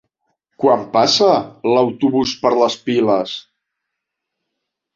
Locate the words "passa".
0.95-1.27